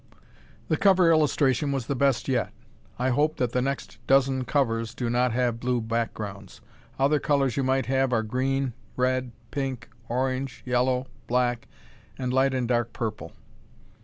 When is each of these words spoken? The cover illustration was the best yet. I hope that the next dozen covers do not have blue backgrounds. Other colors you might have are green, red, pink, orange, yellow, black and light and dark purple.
The 0.67 0.77
cover 0.77 1.11
illustration 1.11 1.71
was 1.71 1.85
the 1.85 1.95
best 1.95 2.27
yet. 2.27 2.51
I 2.97 3.09
hope 3.09 3.37
that 3.37 3.51
the 3.51 3.61
next 3.61 3.99
dozen 4.07 4.45
covers 4.45 4.95
do 4.95 5.11
not 5.11 5.31
have 5.33 5.59
blue 5.59 5.79
backgrounds. 5.79 6.59
Other 6.97 7.19
colors 7.19 7.55
you 7.55 7.61
might 7.61 7.85
have 7.85 8.11
are 8.11 8.23
green, 8.23 8.73
red, 8.97 9.31
pink, 9.51 9.89
orange, 10.09 10.63
yellow, 10.65 11.05
black 11.27 11.67
and 12.17 12.33
light 12.33 12.55
and 12.55 12.67
dark 12.67 12.93
purple. 12.93 13.33